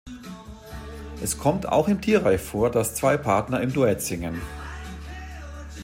[1.21, 4.41] Es kommt auch im Tierreich vor, dass zwei Partner im Duett singen.